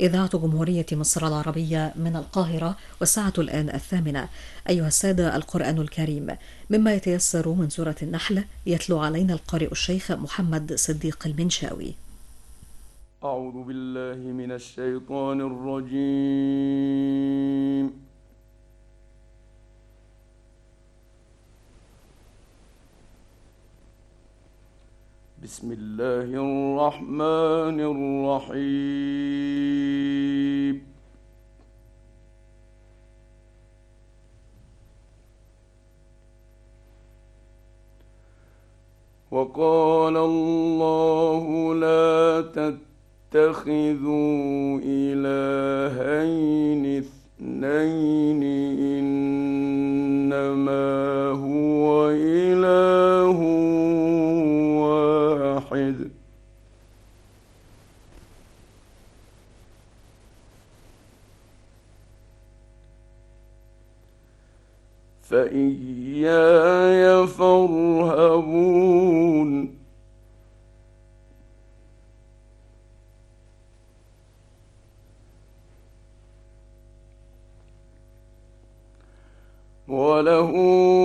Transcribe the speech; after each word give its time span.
إذاعة 0.00 0.38
جمهورية 0.38 0.86
مصر 0.92 1.26
العربية 1.26 1.92
من 1.96 2.16
القاهرة 2.16 2.76
والساعة 3.00 3.32
الآن 3.38 3.68
الثامنة. 3.68 4.28
أيها 4.68 4.88
السادة 4.88 5.36
القرآن 5.36 5.78
الكريم. 5.78 6.36
مما 6.70 6.94
يتيسر 6.94 7.48
من 7.48 7.68
سورة 7.68 7.96
النحل 8.02 8.44
يتلو 8.66 8.98
علينا 8.98 9.34
القارئ 9.34 9.72
الشيخ 9.72 10.12
محمد 10.12 10.74
صديق 10.74 11.26
المنشاوي. 11.26 11.94
أعوذ 13.24 13.64
بالله 13.64 14.32
من 14.32 14.52
الشيطان 14.52 15.40
الرجيم. 15.40 16.46
بسم 25.46 25.70
الله 25.72 26.30
الرحمن 26.46 27.78
الرحيم. 28.50 28.56
وقال 39.30 40.16
الله 40.16 41.74
لا 41.74 42.42
تتخذوا 43.30 44.80
إلهين 44.82 46.98
اثنين 46.98 48.42
إنما 50.26 51.30
هو 51.30 52.10
إله 52.10 53.38
فإياي 65.30 67.26
فارهبون. 67.26 68.96
وله 79.88 80.52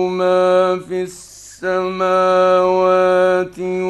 ما 0.08 0.78
في 0.78 1.02
السماوات 1.02 2.08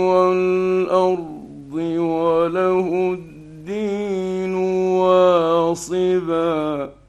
والأرض 0.08 1.72
وله 1.72 3.12
الدين 3.12 4.55
واصبا. 4.94 7.02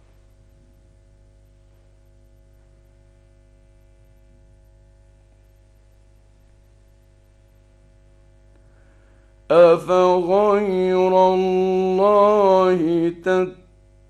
أفغير 9.53 11.13
الله 11.33 13.13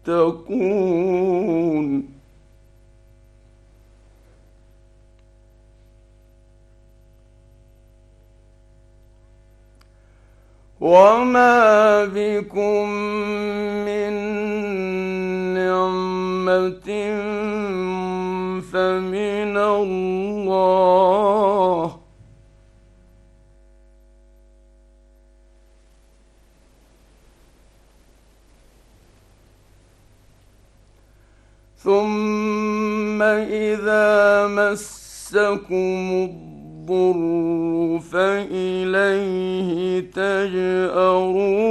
تتقون؟ 0.06 1.04
وما 10.82 12.06
بكم 12.06 12.90
من 13.88 14.14
نعمة 15.56 16.90
فمن 18.72 19.58
الله 19.58 21.23
ثم 31.84 33.22
إذا 33.22 34.48
مسكم 34.48 36.30
الضر 36.30 38.00
فإليه 38.12 40.00
تجأرون 40.00 41.64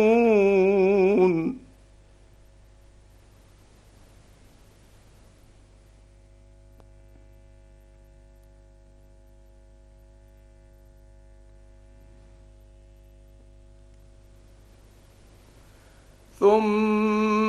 ثم 16.40 17.41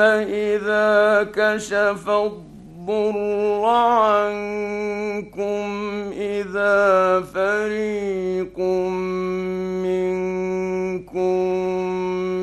إذا 0.00 1.22
كشف 1.34 2.10
الضر 2.10 3.64
عنكم 3.64 5.66
إذا 6.12 7.20
فريق 7.20 8.58
منكم 9.86 11.32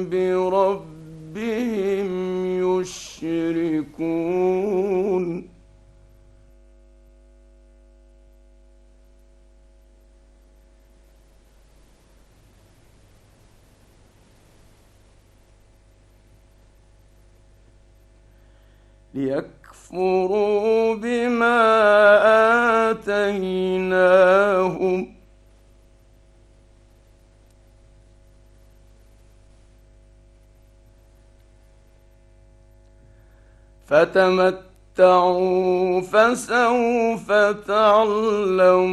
بربهم 0.10 2.10
يشركون. 2.82 5.53
ليكفروا 19.94 20.96
بما 20.96 21.60
آتيناهم. 22.92 23.94
فتمتعوا 33.88 35.32
فسوف 36.02 37.32
تعلمون. 37.68 38.84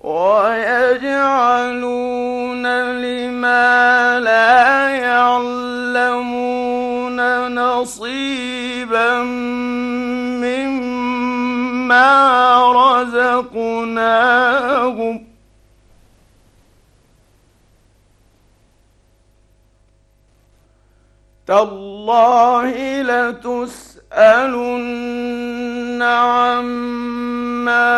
ويجعلون 0.00 1.66
لما 3.00 4.20
لا 4.20 4.88
يعلمون 4.88 6.30
نصيبا 7.54 9.22
مما 10.42 12.08
رزقناهم. 13.02 14.10
تالله 21.46 23.02
لتسألن 23.02 24.10
عما 26.02 27.90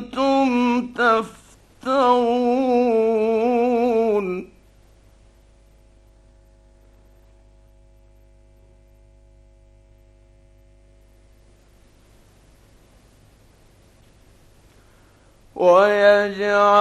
كنتم 0.00 0.86
تفترون. 0.96 2.00
ويجعلون 15.60 16.80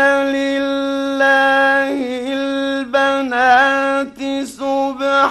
لله 0.00 1.96
البنات 2.32 4.20
سبحانه 4.44 5.30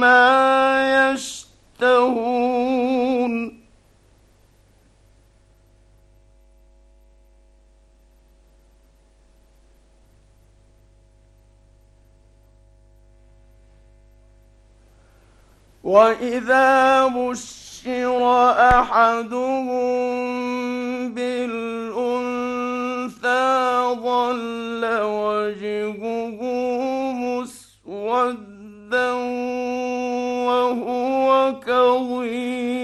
ما 0.00 1.12
يشتهون. 1.12 2.46
وإذا 15.86 17.06
بشر 17.06 18.50
أحدهم 18.80 19.66
بالأنثى 21.14 22.36
ظل 24.02 24.82
وجهه 25.02 26.40
مسودا 27.14 29.12
وهو 30.46 31.54
كظيم 31.66 32.76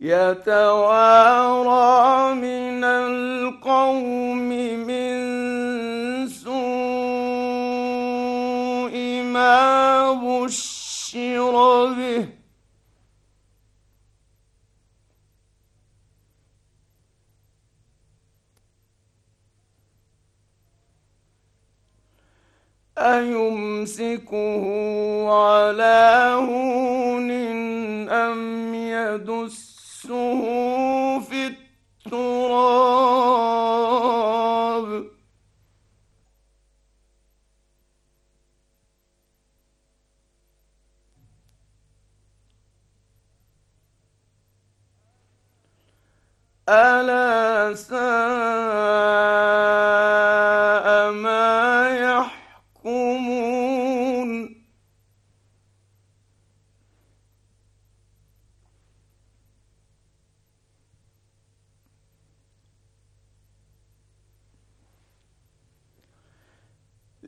يتوارى 0.00 1.74
من 2.34 2.84
القوم 2.84 4.48
من 4.88 6.28
سوء 6.28 6.54
ما 9.22 10.12
بشر 10.12 11.54
به. 11.94 12.28
أيمسكه 22.98 24.64
على 25.32 26.00
هون 26.48 27.30
أم 28.08 28.74
يدس 28.74 29.59
في 31.20 31.46
التراب. 32.06 32.70
ألا 46.68 47.74
ساء 47.74 48.00
ما 51.12 51.88
يحكمون 51.90 53.50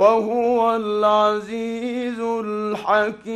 وهو 0.05 0.77
العزيز 0.77 2.21
الحكيم. 2.21 3.35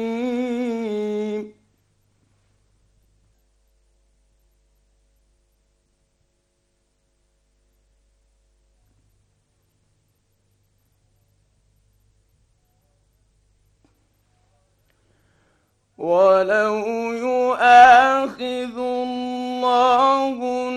ولو 15.99 16.75
يؤاخذ 17.13 18.79
الله 18.79 20.68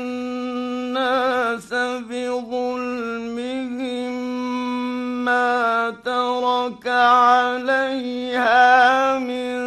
عليها 7.52 9.20
من 9.20 9.61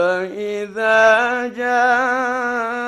فإذا 0.00 1.46
جاء 1.46 2.79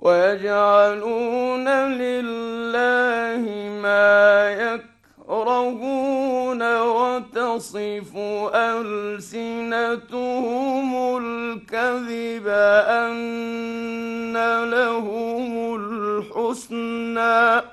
ويجعلون 0.00 1.68
لله 1.68 3.42
ما 3.82 4.50
يكرهون 5.28 6.62
وتصف 6.80 8.16
ألسنتهم 8.54 9.98
الكذب 11.16 12.48
أن 12.88 14.32
لهم 14.70 15.76
الحسنى 15.76 17.69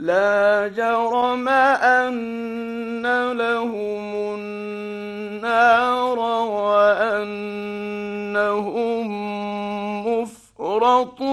لا 0.00 0.68
جرم 0.76 1.48
أن 1.48 3.32
لهم 3.32 4.34
النار 4.34 6.18
وأنهم 6.48 7.60
مفرطون. 10.08 11.30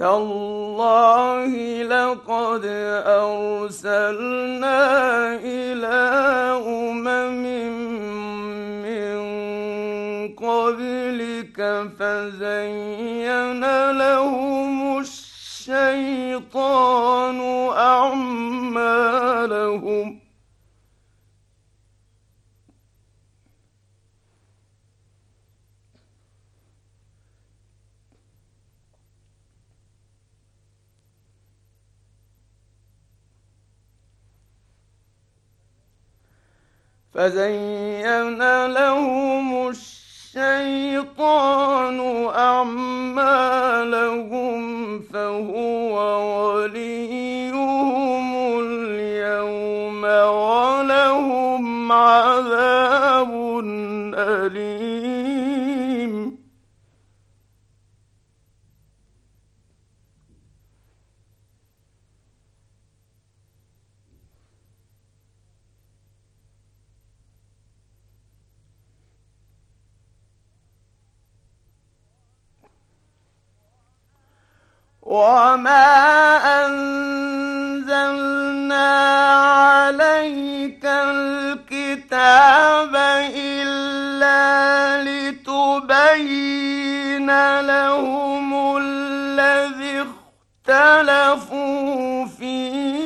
تالله 0.00 1.52
لقد 1.82 2.64
أرسلنا 3.06 4.78
إلى 5.34 5.98
أمم 6.66 7.44
من 8.82 9.18
قبلك 10.34 11.58
فزين 11.98 13.62
لهم 13.90 14.98
الشيطان 14.98 16.80
أعمالهم 17.76 19.10
فزين 37.20 38.40
لهم 38.66 39.68
الشيطان 40.36 41.98
أعمالهم 42.36 43.80
فهو 45.00 45.94
وليهم 46.54 48.26
اليوم 48.60 50.04
ولهم 50.04 51.92
عذاب 51.92 53.32
أليم. 54.14 55.09
وما 75.10 75.86
أنزلنا 76.66 78.10
عليك 79.40 80.84
الكتاب 80.84 82.16
إلا 83.34 85.02
لتبين 85.02 86.40
لهم 87.60 88.76
الذي 88.76 90.06
اختلفوا 90.68 92.26
فيه 92.26 92.99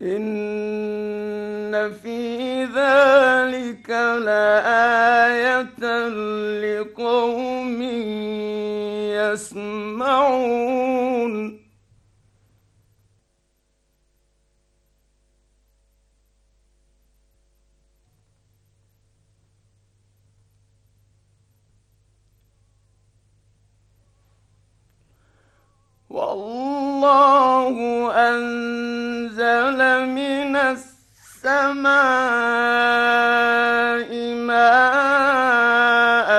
إن 0.01 1.93
في 1.93 2.63
ذلك 2.65 3.89
لآية 3.89 5.79
لقوم 6.61 7.81
يسمعون 9.33 10.87
والله 26.09 26.86
أنزل 28.15 29.79
من 30.05 30.55
السماء 30.55 31.87
ماء 34.35 36.29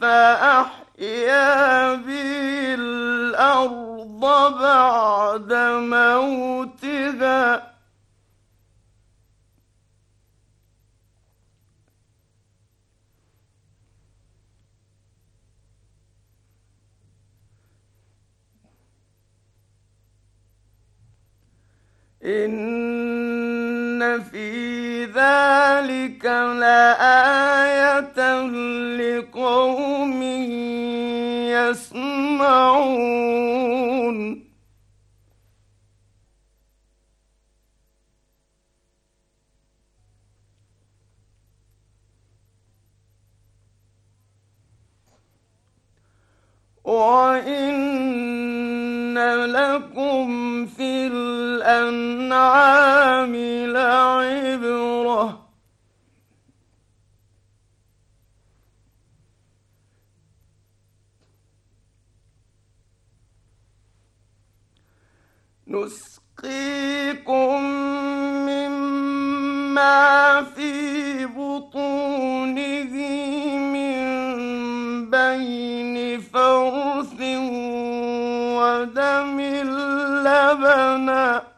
فأحيا 0.00 1.94
به 1.94 2.74
الأرض 2.74 4.22
بعد 4.60 5.52
موتها 5.92 7.70
إن 22.30 24.20
في 24.22 25.04
ذلك 25.04 26.24
لآية 26.60 28.18
لقوم 28.96 30.22
يسمعون. 31.82 32.70
وإن 46.84 47.80
لكم 49.18 50.66
في 50.66 51.06
الأنعام 51.06 52.56
لعبرة. 53.66 55.50
نسقيكم 65.66 67.62
مما 68.46 70.42
فيه 70.42 70.89
لبنا 80.96 81.50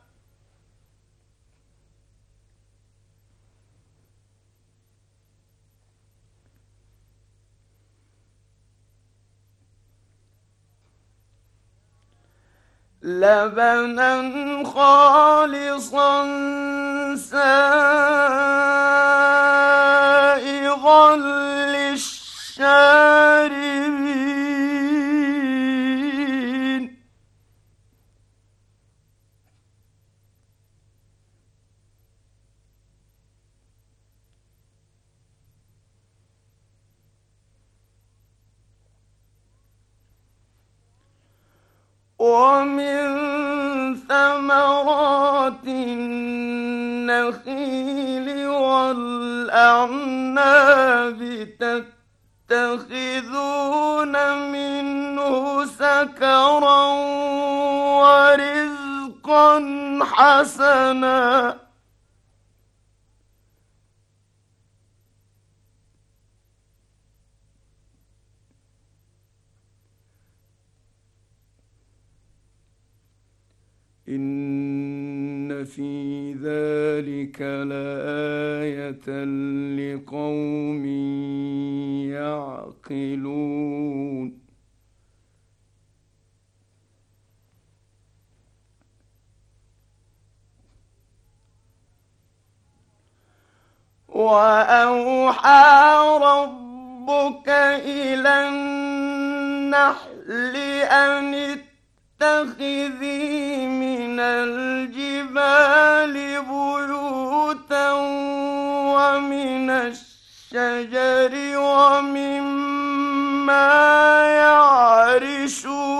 لبنا 13.02 14.64
خالصا 14.64 16.12
سائغا 17.16 17.56
للشاربين. 21.74 22.72
ومن 42.32 43.04
ثمرات 44.08 45.66
النخيل 45.66 47.46
والأعناب 48.48 49.88
تتخذون 52.48 54.14
منه 54.52 55.64
سكرا 55.64 56.82
ورزقا 58.00 59.50
حسنا. 60.02 61.61
إن 74.16 75.64
في 75.64 76.32
ذلك 76.32 77.40
لآية 77.40 79.06
لقوم 79.76 80.84
يعقلون. 82.90 84.42
وأوحى 94.08 95.72
ربك 96.22 97.48
إلى 97.48 98.48
النحل 98.48 100.56
أن 100.82 101.34
اتخذي 102.22 103.68
من 104.12 104.20
الجبال 104.20 106.12
بيوتا 106.44 107.92
ومن 108.92 109.70
الشجر 109.70 111.32
ومما 111.58 112.82
يعرشون 115.32 115.92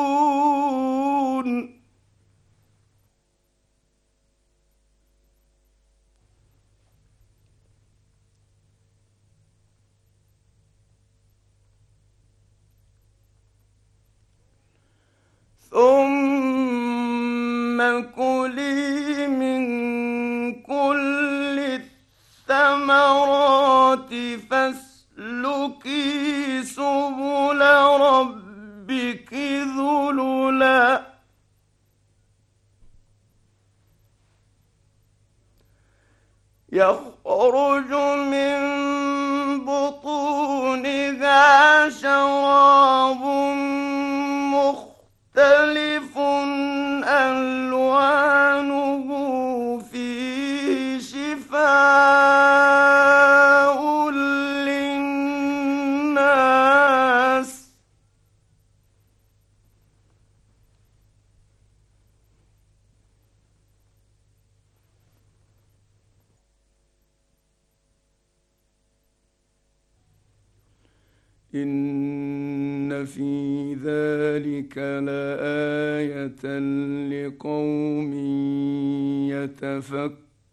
ثم 15.70 16.91
كلي 18.16 19.26
من 19.26 19.62
كل 20.62 21.80
في 73.14 73.74
ذلك 73.74 74.78
لآية 74.78 76.44
لقوم 77.08 78.12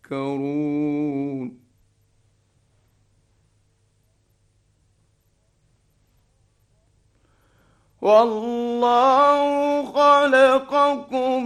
يتفكرون 0.10 0.39
والله 8.02 9.86
خلقكم 9.86 11.43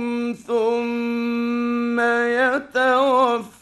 ثم 0.47 1.99
يتوفاكم 2.39 3.53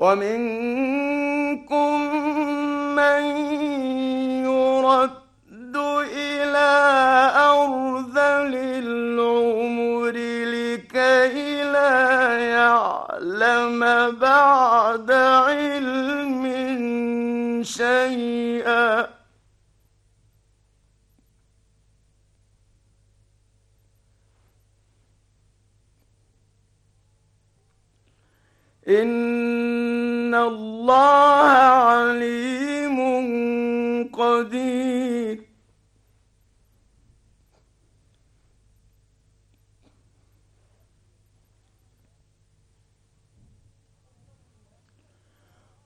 ومنكم 0.00 1.92
من 2.96 3.22
يرد 4.48 5.76
إلى 5.76 6.70
أرذل 7.36 8.54
العمر 8.84 10.16
لكي 10.54 11.62
لا 11.64 12.38
يعلم 12.40 13.80
بعد 14.16 15.10
علم 15.10 16.42
شيئا. 17.62 19.20
إن 28.88 29.59
الله 30.34 31.46
عليم 31.92 32.98
قدير. 34.12 35.50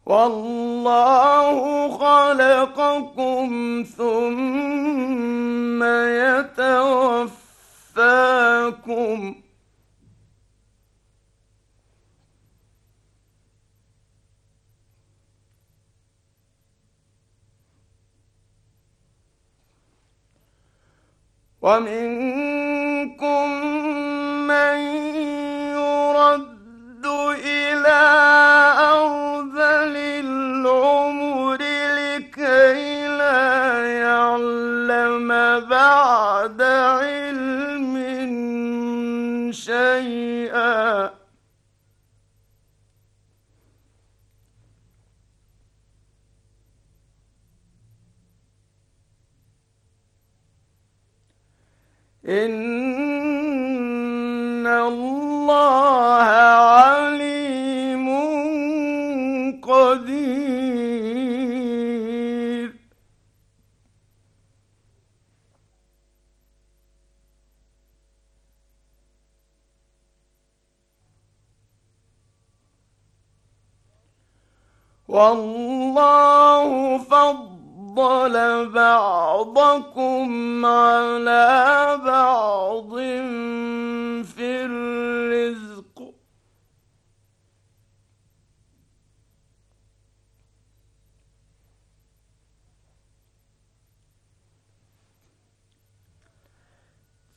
والله 0.06 1.88
خلقكم 1.98 3.48
ثم 3.96 5.82
يتوفاكم 5.84 7.34
ومنكم 21.64 23.48
من 24.48 24.76
يرد 25.72 27.06
إلى 27.44 28.33
إن 52.34 53.46
الله 54.66 56.22
عليم 56.78 58.08
قدير. 59.62 60.64
والله 75.08 75.63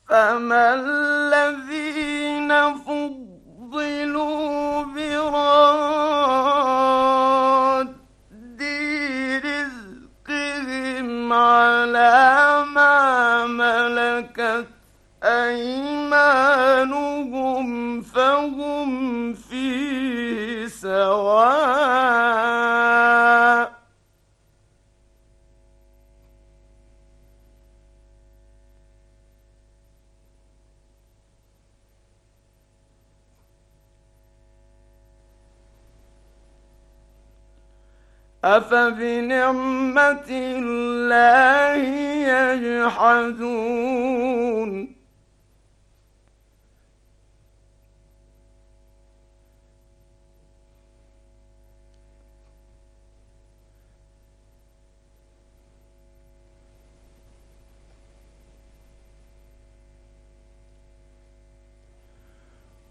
فما 0.08 0.74
الذين 0.74 2.74
فضلوا 2.74 4.84
براد 4.84 6.28
على 11.32 12.64
ما 12.74 13.46
ملكت 13.46 14.66
أيمانهم 15.24 16.78
فهم 18.02 19.34
فيه 19.34 20.66
سواء 20.66 21.57
أفبنعمة 38.44 40.28
الله 40.30 41.76
يجحدون؟ 42.68 43.78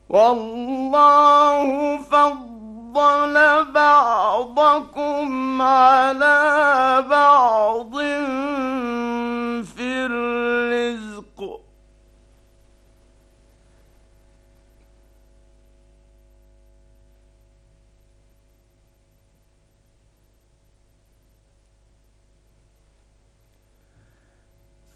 والله 0.09 1.97
فضل 1.97 2.56
فضل 2.97 3.37
بعضكم 3.71 5.61
على 5.61 7.05
بعض 7.09 7.95
في 9.65 10.05
الرزق. 10.05 11.39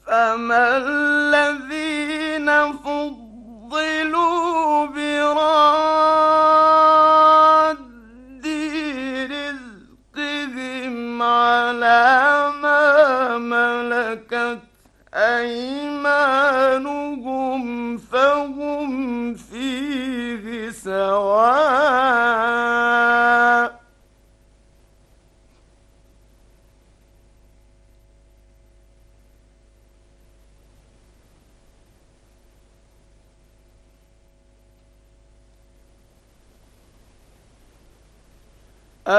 فما 0.08 0.78
الذين 0.78 2.50
فضلوا 2.78 4.41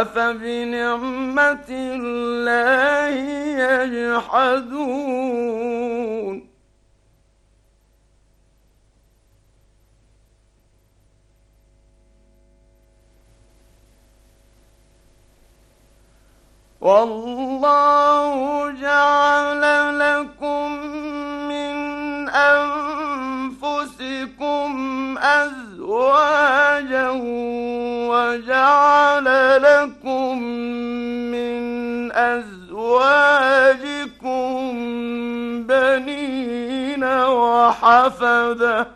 أفبنعمة 0.01 1.69
الله 1.71 3.15
يجحدون 3.83 5.32
وحفده 38.03 38.87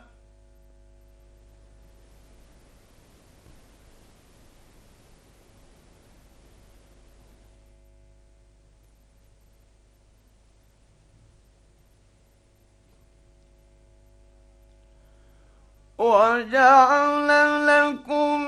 وجعل 15.98 17.28
لكم 17.66 18.40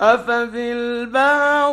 أفبالباطل 0.00 1.64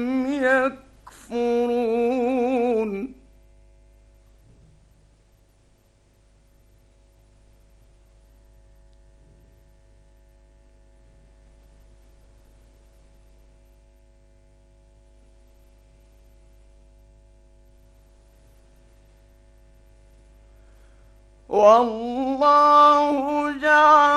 يكفرون. 1.30 1.70
والله 21.48 23.52
جعل 23.58 24.09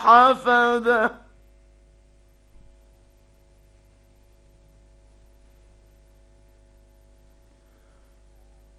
وحفده 0.00 1.10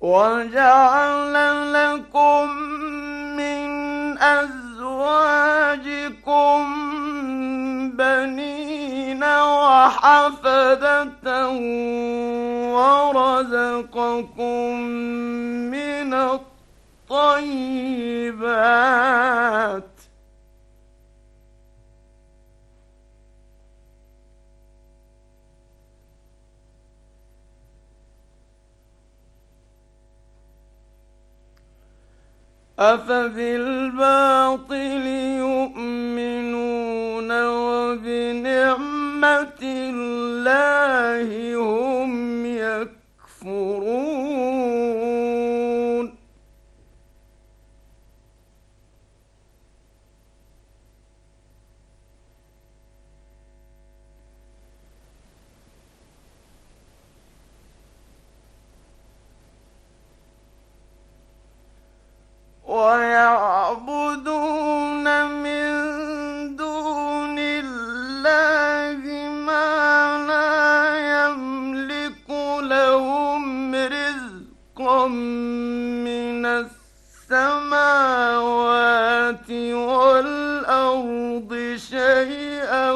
وجعل 0.02 1.34
لكم 1.74 2.50
من 3.38 3.70
أزواجكم 4.18 5.12
بنين 7.98 9.24
وحفدة 9.24 10.90
ورزقكم 13.22 14.42
من 15.70 16.14
الطيبات. 17.10 17.52
أفبالباطل 32.82 34.76
يؤمنون 35.38 37.32
وبنعمة 37.46 38.82
الله 39.64 41.30
هم 41.56 41.91
والأرض 79.74 81.52
شيئا 81.76 82.92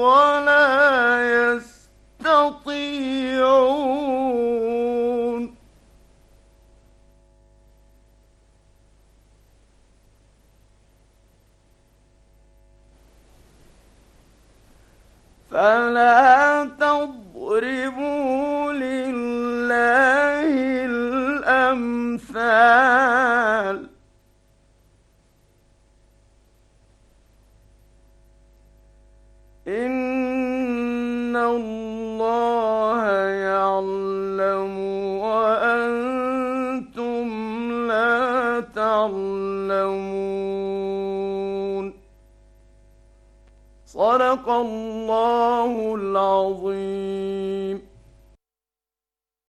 ولا 0.00 0.66
يستطيعون. 2.20 2.90
فلا 15.50 16.29